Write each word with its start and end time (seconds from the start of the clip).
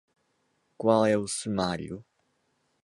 Qual 0.79 1.05
é 1.05 1.15
o 1.15 1.27
sumário? 1.27 2.03